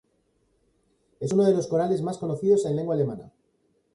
Es 1.19 1.31
uno 1.31 1.43
de 1.45 1.53
los 1.53 1.67
corales 1.67 2.01
más 2.01 2.17
conocidos 2.17 2.65
en 2.65 2.75
lengua 2.75 2.95
alemana. 2.95 3.31